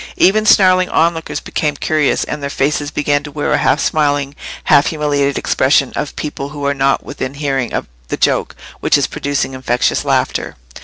Even 0.17 0.47
snarling 0.47 0.89
onlookers 0.89 1.39
became 1.39 1.75
curious, 1.75 2.23
and 2.23 2.41
their 2.41 2.49
faces 2.49 2.89
began 2.89 3.21
to 3.21 3.29
wear 3.29 3.51
the 3.51 3.59
half 3.59 3.79
smiling, 3.79 4.33
half 4.63 4.87
humiliated 4.87 5.37
expression 5.37 5.93
of 5.95 6.15
people 6.15 6.49
who 6.49 6.65
are 6.65 6.73
not 6.73 7.03
within 7.05 7.35
hearing 7.35 7.71
of 7.71 7.85
the 8.07 8.17
joke 8.17 8.55
which 8.79 8.97
is 8.97 9.05
producing 9.05 9.53
infectious 9.53 10.03
laughter. 10.03 10.55